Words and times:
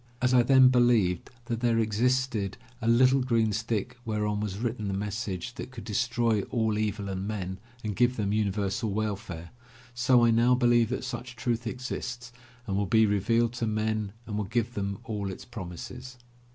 As 0.19 0.33
I 0.33 0.41
then 0.41 0.69
believed 0.69 1.29
that 1.45 1.59
there 1.59 1.79
ex 1.79 1.99
isted 1.99 2.55
a 2.81 2.87
little 2.87 3.21
green 3.21 3.53
stick 3.53 3.99
whereon 4.03 4.39
was 4.39 4.57
written 4.57 4.87
the 4.87 4.95
message 4.95 5.53
that 5.53 5.69
could 5.69 5.83
destroy 5.83 6.41
all 6.49 6.75
evil 6.79 7.07
in 7.07 7.27
men 7.27 7.59
and 7.83 7.95
give 7.95 8.15
them 8.17 8.33
universal 8.33 8.89
welfare, 8.91 9.51
so 9.93 10.25
I 10.25 10.31
now 10.31 10.55
believe 10.55 10.89
that 10.89 11.03
such 11.03 11.35
truth 11.35 11.67
exists 11.67 12.31
and 12.65 12.75
will 12.75 12.87
be 12.87 13.05
revealed 13.05 13.53
to 13.53 13.67
men 13.67 14.13
and 14.25 14.35
will 14.39 14.45
give 14.45 14.73
them 14.73 14.97
all 15.03 15.29
it 15.29 15.45
promises. 15.51 16.17